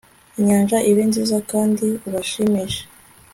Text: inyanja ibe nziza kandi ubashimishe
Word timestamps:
inyanja 0.39 0.77
ibe 0.89 1.03
nziza 1.09 1.37
kandi 1.51 1.87
ubashimishe 2.07 2.83